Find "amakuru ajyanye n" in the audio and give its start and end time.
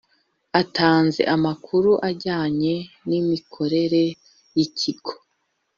1.35-3.09